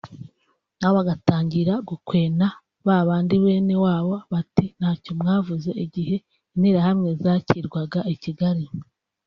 nabo 0.77 0.93
bagatangira 0.97 1.73
gukwena 1.89 2.45
babandi 2.87 3.35
bene 3.43 3.75
wabo 3.83 4.15
bati 4.31 4.65
ntacyo 4.79 5.11
mwavuze 5.19 5.69
igihe 5.85 6.15
interahamwe 6.55 7.09
zakirwaga 7.23 7.99
i 8.15 8.15
Kigali 8.23 8.65